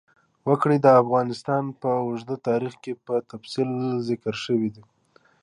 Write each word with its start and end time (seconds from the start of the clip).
وګړي 0.47 0.77
د 0.81 0.87
افغانستان 1.01 1.63
په 1.81 1.89
اوږده 2.03 2.35
تاریخ 2.47 2.73
کې 2.83 2.93
په 3.05 3.13
تفصیل 3.31 3.71
ذکر 4.09 4.33
شوی 4.45 4.69
دی. 4.75 4.83